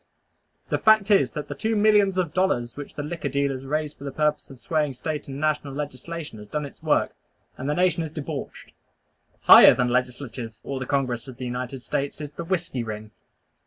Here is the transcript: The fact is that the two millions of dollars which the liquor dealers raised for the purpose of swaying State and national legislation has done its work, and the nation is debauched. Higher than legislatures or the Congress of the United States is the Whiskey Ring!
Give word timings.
The 0.69 0.79
fact 0.79 1.11
is 1.11 1.29
that 1.37 1.47
the 1.47 1.53
two 1.53 1.75
millions 1.75 2.17
of 2.17 2.33
dollars 2.33 2.75
which 2.75 2.95
the 2.95 3.03
liquor 3.03 3.29
dealers 3.29 3.65
raised 3.65 3.99
for 3.99 4.03
the 4.03 4.11
purpose 4.11 4.49
of 4.49 4.59
swaying 4.59 4.95
State 4.95 5.27
and 5.27 5.39
national 5.39 5.75
legislation 5.75 6.39
has 6.39 6.47
done 6.47 6.65
its 6.65 6.81
work, 6.81 7.13
and 7.55 7.69
the 7.69 7.75
nation 7.75 8.01
is 8.01 8.09
debauched. 8.09 8.73
Higher 9.41 9.75
than 9.75 9.89
legislatures 9.89 10.59
or 10.63 10.79
the 10.79 10.87
Congress 10.87 11.27
of 11.27 11.37
the 11.37 11.45
United 11.45 11.83
States 11.83 12.19
is 12.19 12.31
the 12.31 12.43
Whiskey 12.43 12.83
Ring! 12.83 13.11